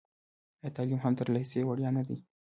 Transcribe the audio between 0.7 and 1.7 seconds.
تعلیم هم تر لیسې